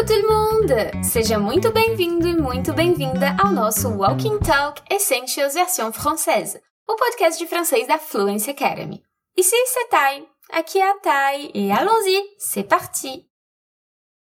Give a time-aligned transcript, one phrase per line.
[0.00, 1.04] Coucou tout le!
[1.04, 6.58] Seja muito bem-vindo e muito bem-vinda ao nosso Walking Talk Essentials versão française,
[6.88, 9.02] o podcast de francês da Fluency Academy.
[9.36, 13.26] Ici c'est Tai, aqui é a Tai e allons-y, c'est parti!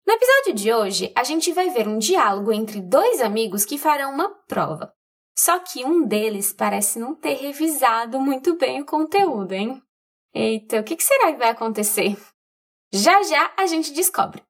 [0.06, 4.12] No episódio de hoje, a gente vai ver um diálogo entre dois amigos que farão
[4.12, 4.94] uma prova.
[5.38, 9.82] Só que um deles parece não ter revisado muito bem o conteúdo, hein?
[10.34, 12.18] Eita, o que será que vai acontecer?
[12.92, 14.44] Já já a gente descobre.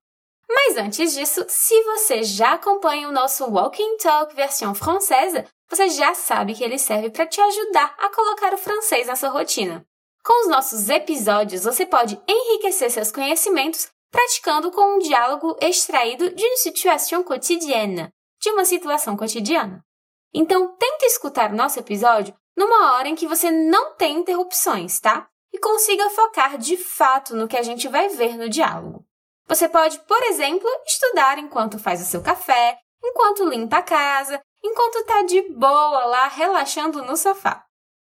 [0.50, 6.16] Mas antes disso, se você já acompanha o nosso Walking Talk versão francesa, você já
[6.16, 9.86] sabe que ele serve para te ajudar a colocar o francês na sua rotina.
[10.24, 16.44] Com os nossos episódios, você pode enriquecer seus conhecimentos praticando com um diálogo extraído de
[16.44, 18.12] uma situação cotidiana,
[18.42, 19.86] de uma situação cotidiana.
[20.34, 25.28] Então, tente escutar o nosso episódio numa hora em que você não tem interrupções, tá?
[25.54, 29.06] E consiga focar de fato no que a gente vai ver no diálogo.
[29.50, 35.00] Você pode, por exemplo, estudar enquanto faz o seu café, enquanto limpa a casa, enquanto
[35.00, 37.66] está de boa lá relaxando no sofá.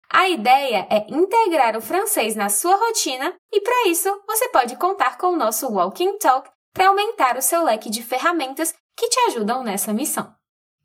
[0.09, 5.19] A ideia é integrar o francês na sua rotina e, para isso, você pode contar
[5.19, 9.63] com o nosso Walking Talk para aumentar o seu leque de ferramentas que te ajudam
[9.63, 10.33] nessa missão.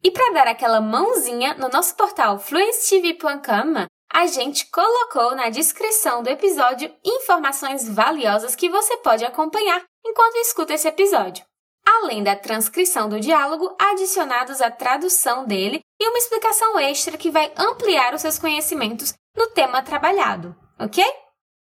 [0.04, 6.28] E para dar aquela mãozinha, no nosso portal fluencetv.com, a gente colocou na descrição do
[6.28, 11.44] episódio informações valiosas que você pode acompanhar enquanto escuta esse episódio.
[11.84, 17.52] Além da transcrição do diálogo, adicionados a tradução dele e uma explicação extra que vai
[17.56, 21.02] ampliar os seus conhecimentos no tema trabalhado, ok?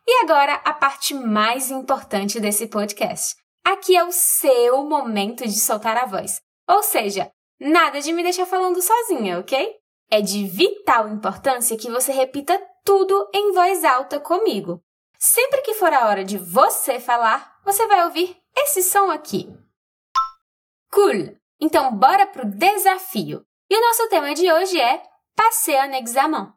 [0.08, 3.36] E agora a parte mais importante desse podcast.
[3.66, 6.40] Aqui é o seu momento de soltar a voz.
[6.70, 7.30] Ou seja,
[7.60, 9.76] nada de me deixar falando sozinha, ok?
[10.10, 14.82] É de vital importância que você repita tudo em voz alta comigo.
[15.18, 19.48] Sempre que for a hora de você falar, você vai ouvir esse som aqui.
[20.92, 21.36] Cool!
[21.60, 23.44] Então, bora pro desafio.
[23.70, 25.02] E o nosso tema de hoje é
[25.36, 26.54] Passer un examen.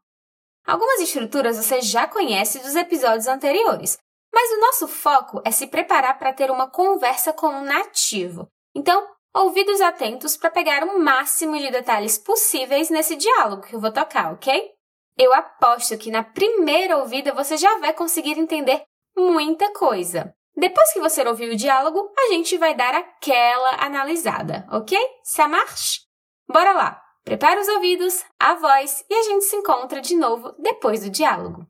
[0.67, 3.99] Algumas estruturas você já conhece dos episódios anteriores,
[4.33, 8.47] mas o nosso foco é se preparar para ter uma conversa com um nativo.
[8.75, 9.05] Então,
[9.35, 14.33] ouvidos atentos para pegar o máximo de detalhes possíveis nesse diálogo que eu vou tocar,
[14.33, 14.71] ok?
[15.17, 18.83] Eu aposto que na primeira ouvida você já vai conseguir entender
[19.17, 20.35] muita coisa.
[20.57, 24.99] Depois que você ouvir o diálogo, a gente vai dar aquela analisada, ok?
[25.23, 26.01] Ça marche?
[26.49, 27.03] Bora lá!
[27.25, 31.67] Prepara os ouvidos, a voz e a gente se encontra de novo depois do diálogo.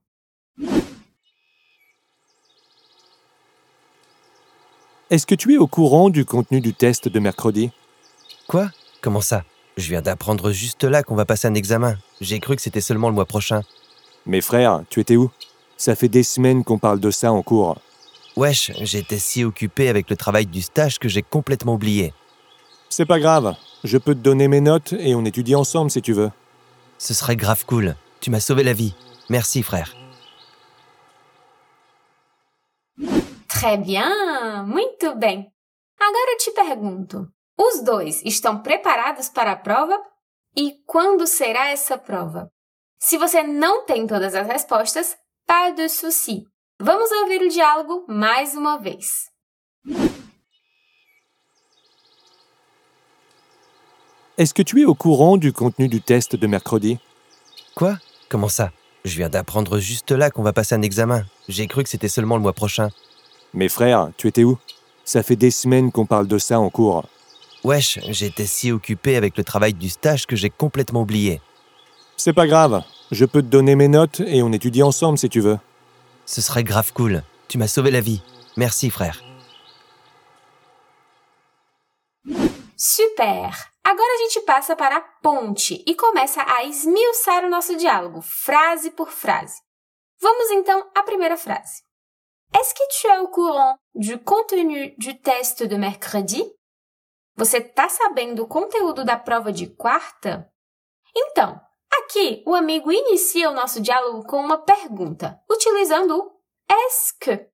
[5.10, 7.70] Est-ce que tu es au courant du contenu du test de mercredi?
[8.46, 8.68] Quoi?
[9.00, 9.42] Comment ça?
[9.78, 11.96] Je viens d'apprendre juste là qu'on va passer un examen.
[12.20, 13.62] J'ai cru que c'était seulement le mois prochain.
[14.26, 15.30] Mes frères, tu étais où?
[15.78, 17.78] Ça fait des semaines qu'on parle de ça en cours.
[18.36, 22.12] Wesh, j'étais si occupé avec le travail du stage que j'ai complètement oublié.
[22.90, 23.54] C'est pas grave,
[23.84, 26.30] je peux te donner mes notes et on étudie ensemble si tu veux.
[26.98, 27.96] Ce serait grave cool.
[28.20, 28.94] Tu m'as sauvé la vie.
[29.30, 29.97] Merci frère.
[33.58, 35.50] Très bien, muito bem.
[35.98, 37.26] Agora eu te pergunto:
[37.58, 39.98] os dois estão preparados para a prova?
[40.56, 42.48] E quando será essa prova?
[43.00, 46.44] Se você não tem todas as respostas, pas de souci.
[46.80, 49.28] Vamos ouvir o diálogo mais uma vez.
[54.36, 57.00] Est-ce que tu es au courant du contenu du test de mercredi
[57.74, 57.98] Quoi
[58.28, 58.70] Comment ça
[59.04, 61.24] Je viens d'apprendre juste là qu'on va passer un examen.
[61.48, 62.90] J'ai cru que c'était seulement le mois prochain.
[63.54, 64.58] Mes frères, tu étais où?
[65.04, 67.04] Ça fait des semaines qu'on parle de ça en cours.
[67.64, 71.40] Wesh, j'étais si occupé avec le travail du stage que j'ai complètement oublié.
[72.16, 75.40] C'est pas grave, je peux te donner mes notes et on étudie ensemble si tu
[75.40, 75.58] veux.
[76.26, 77.22] Ce serait grave cool.
[77.48, 78.22] Tu m'as sauvé la vie.
[78.56, 79.22] Merci frère.
[82.76, 83.50] Super!
[83.82, 88.90] Agora a gente passa para a ponte e começa a esmiuçar o nosso diálogo, frase
[88.90, 89.62] por frase.
[90.20, 91.87] Vamos então à primeira frase.
[92.54, 96.42] Est-ce que tu es au courant du contenu du test de mercredi?
[97.36, 100.50] Você tá sabendo o conteúdo da prova de quarta?
[101.14, 101.60] Então,
[101.90, 107.48] aqui o amigo inicia o nosso diálogo com uma pergunta, utilizando o est-ce que.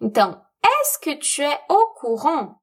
[0.00, 2.56] Então, est-ce que tu es au courant?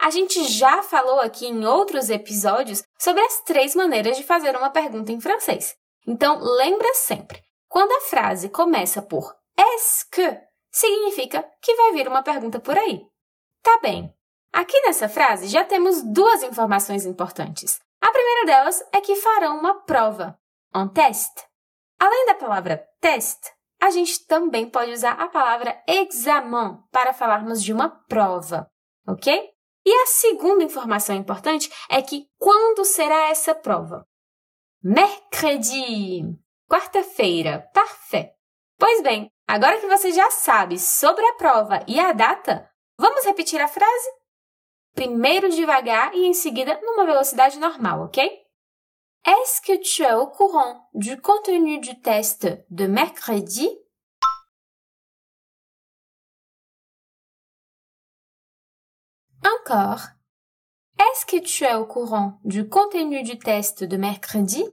[0.00, 4.70] A gente já falou aqui em outros episódios sobre as três maneiras de fazer uma
[4.70, 5.76] pergunta em francês.
[6.04, 10.40] Então, lembra sempre, quando a frase começa por est-ce que,
[10.72, 13.06] significa que vai vir uma pergunta por aí.
[13.62, 14.12] Tá bem.
[14.52, 17.80] Aqui nessa frase já temos duas informações importantes.
[18.00, 20.38] A primeira delas é que farão uma prova,
[20.74, 21.32] um test.
[22.00, 23.38] Além da palavra test,
[23.80, 28.68] a gente também pode usar a palavra examen para falarmos de uma prova,
[29.06, 29.50] ok?
[29.84, 34.06] E a segunda informação importante é que quando será essa prova?
[34.82, 36.22] Mercredi,
[36.68, 37.68] quarta-feira.
[37.72, 38.32] Parfait.
[38.78, 42.66] Pois bem, agora que você já sabe sobre a prova e a data,
[42.98, 44.10] vamos repetir a frase?
[44.94, 48.22] Primeiro devagar e em seguida numa velocidade normal, ok?
[49.26, 53.68] Est-ce que tu es au courant du contenu du test de mercredi?
[59.44, 60.08] Encore.
[60.98, 64.64] Est-ce que tu es au courant du contenu du test de mercredi?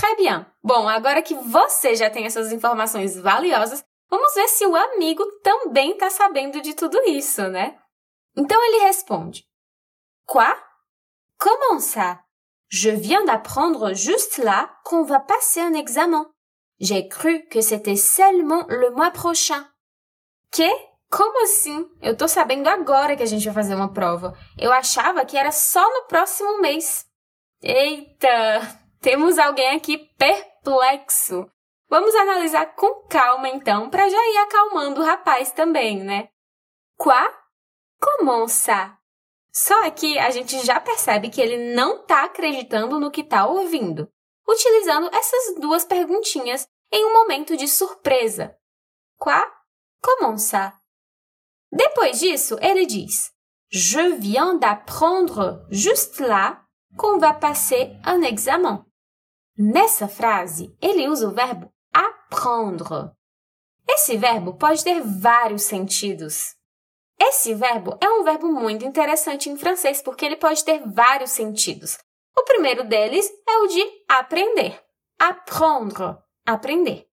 [0.00, 0.46] Très bien!
[0.62, 5.90] Bom, agora que você já tem essas informações valiosas, vamos ver se o amigo também
[5.90, 7.78] está sabendo de tudo isso, né?
[8.34, 9.44] Então ele responde:
[10.24, 10.56] Quoi?
[11.38, 12.20] Comment ça?
[12.70, 16.24] Je viens d'apprendre juste là qu'on va passer un examen.
[16.80, 19.68] J'ai cru que c'était seulement le mois prochain.
[20.50, 20.70] Que?
[21.10, 21.86] Como assim?
[22.00, 24.34] Eu tô sabendo agora que a gente vai fazer uma prova.
[24.56, 27.04] Eu achava que era só no próximo mês.
[27.62, 28.79] Eita!
[29.00, 31.50] Temos alguém aqui perplexo.
[31.88, 36.28] Vamos analisar com calma então, para já ir acalmando o rapaz também, né?
[36.98, 37.30] Quoi?
[37.98, 38.98] Comment ça?
[39.52, 44.08] Só aqui a gente já percebe que ele não está acreditando no que está ouvindo,
[44.46, 48.56] utilizando essas duas perguntinhas em um momento de surpresa.
[49.18, 49.42] Quoi?
[50.02, 50.78] Comment ça?
[51.72, 53.32] Depois disso, ele diz:
[53.70, 56.64] Je viens d'apprendre juste là
[56.96, 58.89] qu'on va passer un examen.
[59.62, 63.12] Nessa frase, ele usa o verbo apprendre.
[63.86, 66.56] Esse verbo pode ter vários sentidos.
[67.20, 71.98] Esse verbo é um verbo muito interessante em francês porque ele pode ter vários sentidos.
[72.34, 74.82] O primeiro deles é o de aprender.
[75.18, 76.16] Apprendre,
[76.46, 77.06] aprender.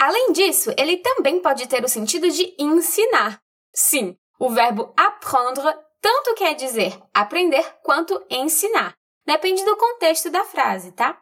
[0.00, 3.38] Além disso, ele também pode ter o sentido de ensinar.
[3.74, 8.94] Sim, o verbo apprendre tanto quer dizer aprender quanto ensinar.
[9.26, 11.21] Depende do contexto da frase, tá?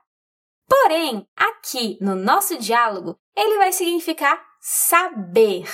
[0.70, 5.68] Porém, aqui no nosso diálogo, ele vai significar saber,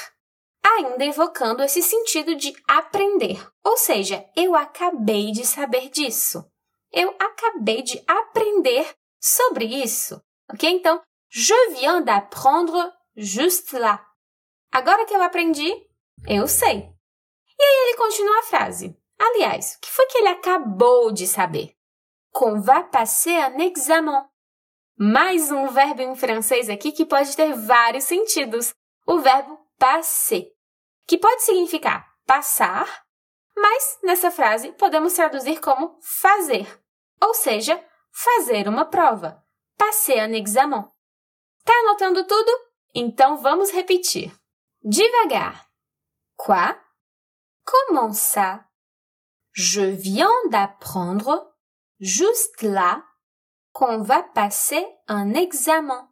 [0.65, 3.47] ainda evocando esse sentido de aprender.
[3.63, 6.51] Ou seja, eu acabei de saber disso.
[6.91, 8.91] Eu acabei de aprender
[9.21, 10.19] sobre isso.
[10.51, 10.67] Ok?
[10.67, 14.03] Então, je viens d'apprendre juste là.
[14.73, 15.75] Agora que eu aprendi,
[16.27, 16.89] eu sei.
[17.59, 18.97] E aí ele continua a frase.
[19.19, 21.77] Aliás, o que foi que ele acabou de saber?
[22.33, 24.25] Qu'on va passer un examen.
[24.99, 28.73] Mais um verbo em francês aqui que pode ter vários sentidos.
[29.07, 30.47] O verbo passer,
[31.07, 33.05] que pode significar passar,
[33.55, 36.67] mas nessa frase podemos traduzir como fazer,
[37.23, 39.45] ou seja, fazer uma prova.
[39.77, 40.85] Passer un examen.
[41.63, 42.51] Tá anotando tudo?
[42.95, 44.35] Então vamos repetir.
[44.83, 45.69] Devagar.
[46.37, 46.75] Quoi?
[47.65, 48.65] Comment ça?
[49.53, 51.47] Je viens d'apprendre
[52.01, 53.06] juste là
[53.77, 56.09] qu'on va passer un examen.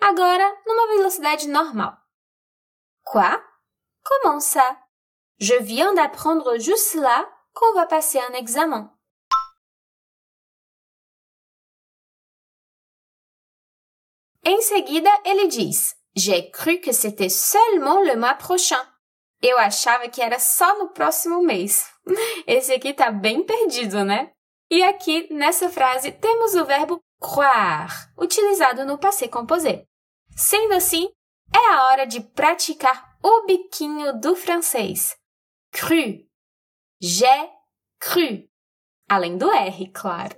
[0.00, 1.96] Agora, numa velocidade normal.
[3.04, 3.40] Quoi?
[4.02, 4.76] Comment ça?
[5.38, 8.92] Je viens d'apprendre juste là qu'on va passer un examen.
[14.44, 15.48] Em seguida, ele
[16.16, 18.84] J'ai cru que c'était seulement le mois prochain.
[19.42, 21.86] Eu achava que era só no próximo mês.
[22.46, 24.32] Esse aqui tá bem perdido, né?
[24.70, 29.84] E aqui, nessa frase, temos o verbo croire, utilizado no passé composé.
[30.36, 31.08] Sendo assim,
[31.54, 35.16] é a hora de praticar o biquinho do francês.
[35.70, 36.24] Cru.
[37.00, 37.50] J'ai
[38.00, 38.48] cru.
[39.08, 40.36] Além do R, claro.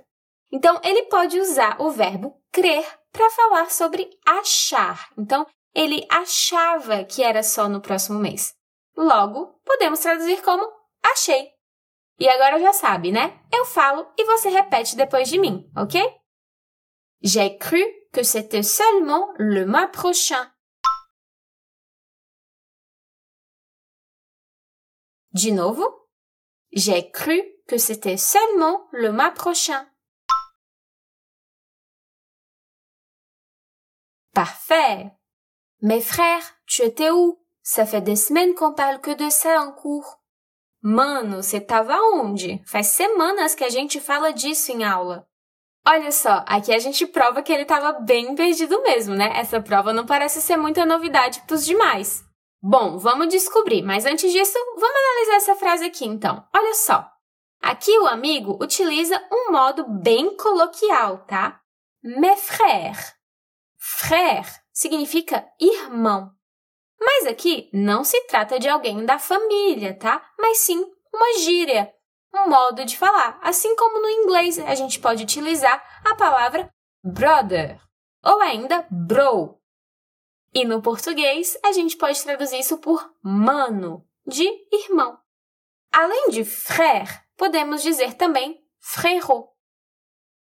[0.51, 5.09] Então, ele pode usar o verbo crer para falar sobre achar.
[5.17, 8.55] Então, ele achava que era só no próximo mês.
[9.01, 10.61] Logo, podemos traduzir como
[11.01, 11.53] achei.
[12.19, 13.41] E agora já sabe, né?
[13.49, 16.01] Eu falo e você repete depois de mim, ok?
[17.21, 17.79] J'ai cru
[18.11, 20.51] que c'était seulement le mois prochain.
[25.31, 26.09] De novo.
[26.73, 29.89] J'ai cru que c'était seulement le mois prochain.
[34.33, 35.17] Parfait.
[35.81, 37.39] Mes frères, tu étais où?
[37.71, 40.17] Ça fait des semaines qu'on parle que de ça en cours.
[40.81, 42.59] Mano, você tava onde?
[42.65, 45.27] Faz semanas que a gente fala disso em aula.
[45.87, 49.31] Olha só, aqui a gente prova que ele estava bem perdido mesmo, né?
[49.35, 52.23] Essa prova não parece ser muita novidade para os demais.
[52.59, 56.43] Bom, vamos descobrir, mas antes disso, vamos analisar essa frase aqui então.
[56.55, 57.07] Olha só.
[57.61, 61.61] Aqui o amigo utiliza um modo bem coloquial, tá?
[62.01, 63.13] Mes frères.
[63.77, 66.31] Frère significa irmão.
[66.99, 70.23] Mas aqui não se trata de alguém da família, tá?
[70.37, 71.93] Mas sim uma gíria,
[72.33, 73.39] um modo de falar.
[73.41, 76.69] Assim como no inglês a gente pode utilizar a palavra
[77.03, 77.79] brother
[78.23, 79.59] ou ainda bro.
[80.53, 85.17] E no português a gente pode traduzir isso por mano, de irmão.
[85.91, 89.49] Além de frère, podemos dizer também frérot.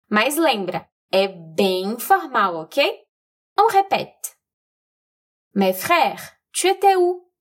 [0.09, 3.05] Mas lembra, é bem formal, ok?
[3.59, 4.35] On répète.
[5.53, 7.31] Mes frères, tu étais où?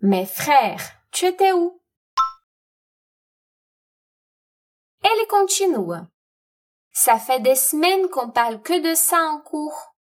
[0.00, 1.82] Mes frères, tu étais où?
[5.02, 6.08] Ele continua.
[6.92, 9.94] Ça fait des semaines qu'on parle que de ça en cours.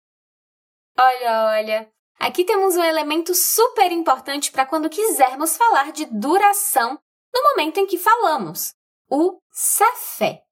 [1.00, 1.94] Olha, olha.
[2.20, 7.02] Aqui temos um elemento super importante para quando quisermos falar de duração
[7.34, 8.76] no momento em que falamos.
[9.10, 10.44] O ça fait.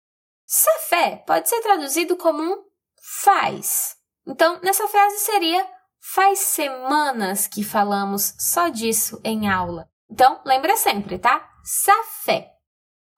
[0.46, 3.99] Ça fait pode ser traduzido como um faz.
[4.30, 5.66] Então, nessa frase seria
[6.02, 9.90] Faz semanas que falamos só disso em aula.
[10.10, 11.48] Então, lembra sempre, tá?
[12.24, 12.50] Fait.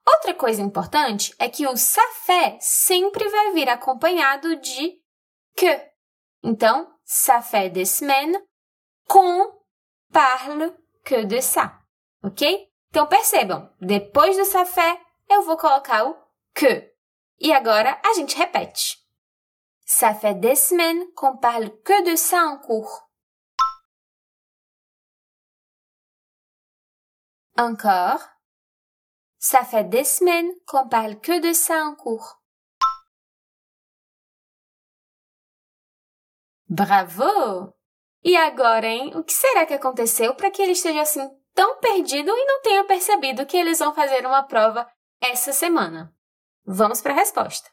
[0.06, 5.00] Outra coisa importante é que o fait sempre vai vir acompanhado de
[5.56, 5.92] que.
[6.44, 8.38] Então, ça fait des semaines
[9.08, 9.54] qu'on
[10.12, 10.76] parle
[11.06, 11.80] que de ça.
[12.24, 12.68] Ok?
[12.90, 15.00] Então percebam, depois do fait,
[15.30, 16.18] eu vou colocar o
[16.54, 16.92] que.
[17.40, 19.01] E agora a gente repete.
[19.94, 23.12] Ça fait des semaines qu'on parle que de ça en cours.
[27.58, 28.22] Encore.
[29.38, 32.42] Ça fait des semaines qu'on parle que de ça en cours.
[36.70, 37.76] Bravo!
[38.24, 39.14] E agora, hein?
[39.18, 42.86] O que será que aconteceu para que ele esteja assim tão perdido e não tenha
[42.86, 46.16] percebido que eles vão fazer uma prova essa semana?
[46.66, 47.70] Vamos para a resposta.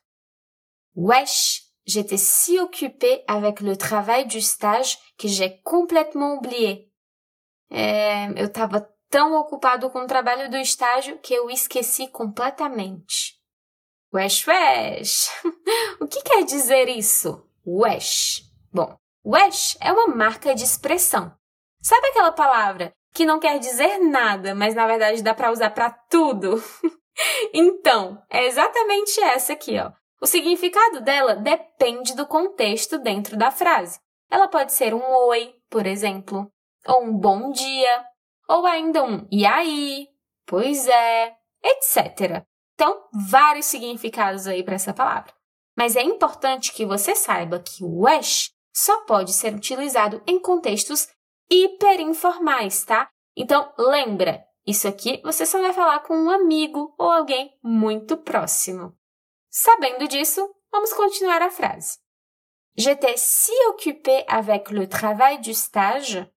[0.97, 1.48] Wesh!
[1.89, 6.93] J'étais si occupée avec le travail du stage que j'ai complètement oublié.
[7.71, 13.41] É, eu estava tão ocupado com o trabalho do estágio que eu esqueci completamente.
[14.13, 15.31] Wesh, wesh!
[15.99, 17.43] o que quer dizer isso?
[17.67, 18.43] Wesh.
[18.71, 21.35] Bom, wesh é uma marca de expressão.
[21.83, 25.91] Sabe aquela palavra que não quer dizer nada, mas na verdade dá para usar para
[25.91, 26.63] tudo?
[27.55, 29.91] então, é exatamente essa aqui, ó.
[30.21, 34.01] O significado dela depende do contexto dentro da frase.
[34.31, 36.51] Ela pode ser um oi, por exemplo,
[36.87, 38.05] ou um bom dia,
[38.49, 40.09] ou ainda um e aí,
[40.45, 42.45] pois é, etc.
[42.75, 45.33] Então, vários significados aí para essa palavra.
[45.77, 51.09] Mas é importante que você saiba que o wesh só pode ser utilizado em contextos
[51.51, 53.09] hiperinformais, tá?
[53.37, 58.98] Então, lembra, isso aqui você só vai falar com um amigo ou alguém muito próximo.
[59.61, 61.99] Sabendo disso, vamos continuar a frase.
[62.77, 66.31] J'étais si occupée avec le travail du stage.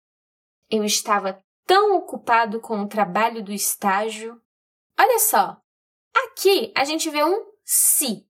[0.72, 4.42] Eu estava tão ocupado com o trabalho do estágio.
[5.00, 5.56] Olha só,
[6.16, 8.28] aqui a gente vê um si.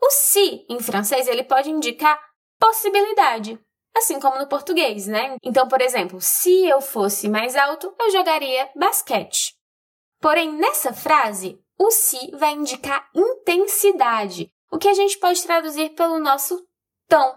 [0.00, 2.18] O si, em francês, ele pode indicar
[2.58, 3.62] possibilidade,
[3.94, 5.36] assim como no português, né?
[5.42, 9.54] Então, por exemplo, se eu fosse mais alto, eu jogaria basquete.
[10.22, 16.18] Porém, nessa frase, o si vai indicar intensidade, o que a gente pode traduzir pelo
[16.18, 16.66] nosso
[17.08, 17.36] tão.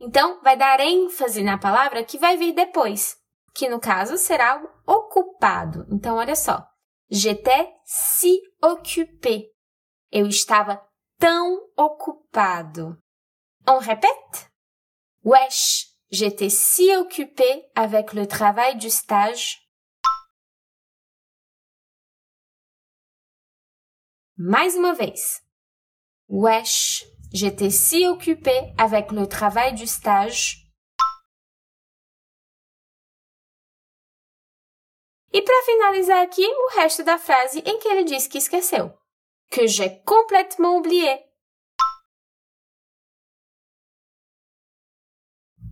[0.00, 3.16] Então, vai dar ênfase na palavra que vai vir depois,
[3.54, 5.86] que no caso será o ocupado.
[5.90, 6.66] Então, olha só.
[7.10, 9.44] J'étais si occupé.
[10.10, 10.82] Eu estava
[11.18, 12.98] tão ocupado.
[13.68, 14.50] On répète?
[15.24, 19.63] Wesh, j'étais si occupé avec le travail du stage
[24.36, 25.42] Mais uma vez.
[26.28, 30.64] Wesh, j'étais si occupée avec le travail du stage.
[35.32, 38.92] E para finalizar aqui, o resto da frase em que ele diz que esqueceu.
[39.50, 41.24] Que j'ai complètement oublié.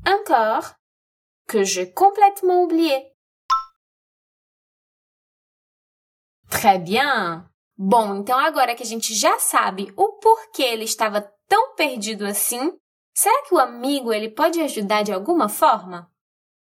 [0.07, 0.75] Encore.
[1.49, 3.12] Que j'ai complètement oublié.
[6.50, 7.51] Très bien.
[7.84, 12.72] Bom, então agora que a gente já sabe o porquê ele estava tão perdido assim,
[13.12, 16.08] será que o amigo ele pode ajudar de alguma forma?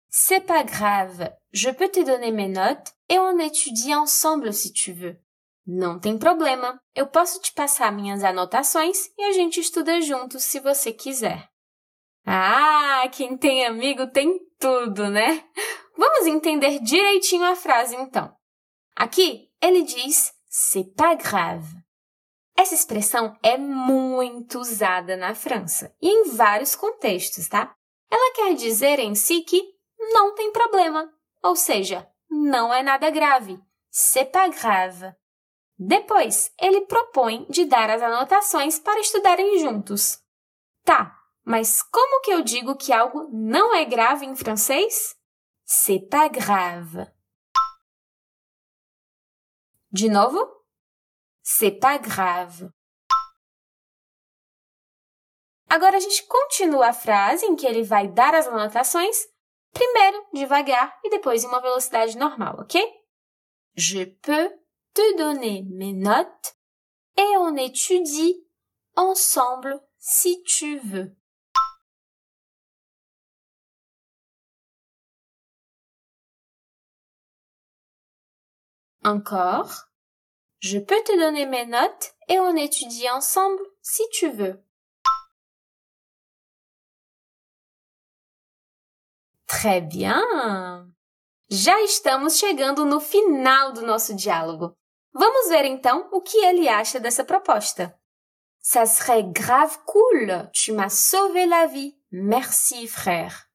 [0.08, 4.94] C'est pas grave, je peux te donner mes notes et on étudie ensemble si tu
[4.94, 5.20] veux.
[5.66, 10.58] Não tem problema, eu posso te passar minhas anotações e a gente estuda juntos se
[10.58, 11.50] você quiser.
[12.24, 15.44] Ah, quem tem amigo tem tudo, né?
[15.98, 18.34] Vamos entender direitinho a frase então.
[18.96, 21.76] Aqui ele diz c'est pas grave.
[22.56, 27.74] Essa expressão é muito usada na França e em vários contextos, tá?
[28.10, 29.62] Ela quer dizer em si que
[30.12, 31.08] não tem problema,
[31.42, 33.58] ou seja, não é nada grave.
[33.90, 35.14] C'est pas grave.
[35.78, 40.18] Depois, ele propõe de dar as anotações para estudarem juntos.
[40.84, 45.16] Tá, mas como que eu digo que algo não é grave em francês?
[45.64, 47.06] C'est pas grave.
[49.92, 50.38] De novo?
[51.42, 52.70] C'est pas grave.
[55.68, 59.16] Agora a gente continua a frase em que ele vai dar as anotações,
[59.72, 62.80] primeiro devagar e depois em uma velocidade normal, ok?
[63.76, 64.50] Je peux
[64.94, 66.54] te donner mes notes
[67.16, 68.44] et on étudie
[68.96, 71.19] ensemble si tu veux.
[79.04, 79.86] Encore.
[80.60, 84.62] Je peux te donner mes notes et on étudie ensemble si tu veux.
[89.46, 90.92] Très bien!
[91.50, 94.76] Já estamos chegando no final do nosso diálogo.
[95.12, 97.98] Vamos ver então o que ele acha dessa proposta.
[98.60, 100.28] Ça serait grave cool.
[100.52, 101.98] Tu m'as sauvé la vie.
[102.12, 103.48] Merci, frère.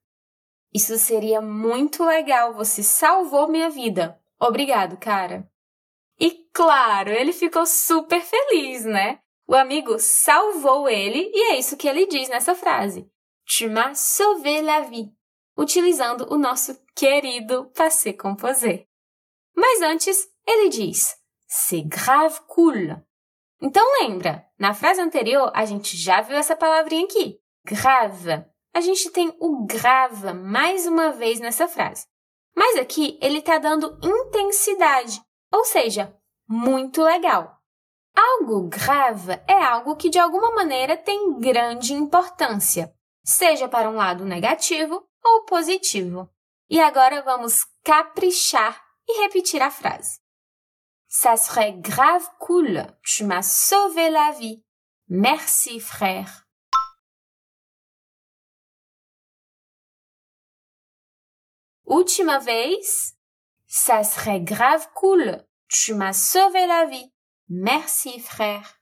[0.73, 2.53] Isso seria muito legal.
[2.55, 4.19] Você salvou minha vida.
[4.39, 5.49] Obrigado, cara.
[6.19, 9.19] E claro, ele ficou super feliz, né?
[9.47, 13.09] O amigo salvou ele e é isso que ele diz nessa frase.
[13.45, 15.11] Tu m'as sauvé la vie,
[15.57, 18.87] utilizando o nosso querido passé composé.
[19.55, 21.15] Mas antes, ele diz
[21.47, 23.01] c'est grave cool.
[23.61, 28.45] Então lembra, na frase anterior a gente já viu essa palavrinha aqui, grave.
[28.73, 32.05] A gente tem o grave mais uma vez nessa frase.
[32.55, 35.21] Mas aqui ele está dando intensidade,
[35.51, 36.15] ou seja,
[36.47, 37.59] muito legal.
[38.15, 44.23] Algo grave é algo que de alguma maneira tem grande importância, seja para um lado
[44.23, 46.29] negativo ou positivo.
[46.69, 50.19] E agora vamos caprichar e repetir a frase.
[51.07, 52.85] Ça serait grave cool.
[53.03, 54.63] Tu m'as sauvé la vie.
[55.07, 56.44] Merci, frère.
[61.95, 63.15] Última vez.
[63.67, 65.41] Ça serait grave cool.
[65.69, 67.09] Tu m'as sauvé la vie.
[67.47, 68.81] Merci, frère.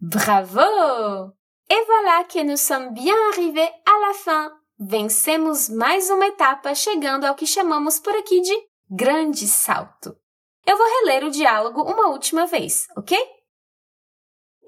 [0.00, 1.32] Bravo!
[1.68, 4.52] Et voilà que nous sommes bien arrivés à la fin.
[4.78, 8.54] Vencemos mais uma etapa, chegando ao que chamamos por aqui de
[8.88, 10.16] grande salto.
[10.64, 13.18] Eu vou reler o diálogo uma última vez, ok?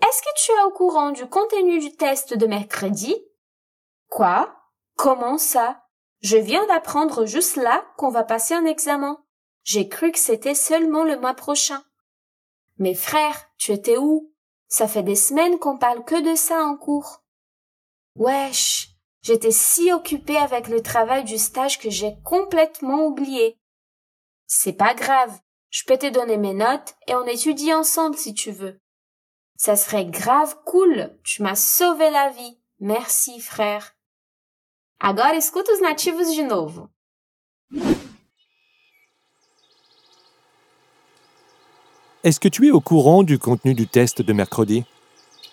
[0.07, 3.17] Est-ce que tu es au courant du contenu du test de mercredi?
[4.11, 4.55] Quoi?
[4.97, 5.83] Comment ça?
[6.21, 9.25] Je viens d'apprendre juste là qu'on va passer un examen.
[9.63, 11.83] J'ai cru que c'était seulement le mois prochain.
[12.77, 14.31] Mais frère, tu étais où?
[14.69, 17.23] Ça fait des semaines qu'on parle que de ça en cours.
[18.17, 18.91] Wesh,
[19.23, 23.59] j'étais si occupée avec le travail du stage que j'ai complètement oublié.
[24.47, 25.41] C'est pas grave,
[25.71, 28.79] je peux te donner mes notes et on étudie ensemble si tu veux.
[29.57, 32.59] Ça serait grave cool, tu m'as sauvé la vie.
[32.81, 33.95] Merci, frère.
[35.01, 36.89] Agora escuta os nativos de novo.
[42.25, 44.85] Est-ce que tu es au courant du contenu du test de mercredi?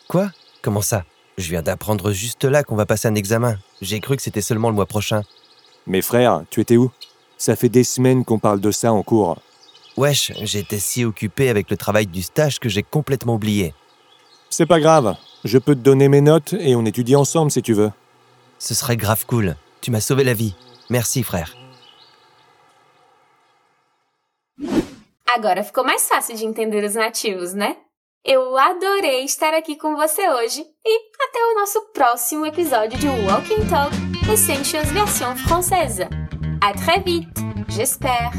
[0.07, 0.31] Quoi?
[0.61, 1.03] Comment ça?
[1.37, 3.57] Je viens d'apprendre juste là qu'on va passer un examen.
[3.81, 5.23] J'ai cru que c'était seulement le mois prochain.
[5.85, 6.91] Mes frères, tu étais où?
[7.37, 9.37] Ça fait des semaines qu'on parle de ça en cours.
[9.97, 13.73] Wesh, j'étais si occupé avec le travail du stage que j'ai complètement oublié.
[14.51, 17.71] C'est pas grave, je peux te donner mes notes et on étudie ensemble si tu
[17.71, 17.89] veux.
[18.59, 19.55] Ce serait grave cool.
[19.79, 20.55] Tu m'as sauvé la vie.
[20.89, 21.55] Merci, frère.
[25.33, 27.77] Agora ficou mais fácil de entender os nativos, né?
[28.25, 33.67] Eu adorei estar aqui com você hoje e até o nosso próximo episódio de Walking
[33.69, 33.95] Talk
[34.31, 36.05] Essentials version française.
[36.61, 38.31] À très vite, j'espère.